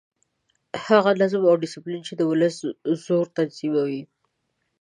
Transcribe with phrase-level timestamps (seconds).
[0.87, 2.55] هغه نظم او ډسپلین چې د ولس
[3.05, 4.01] زور تنظیموي.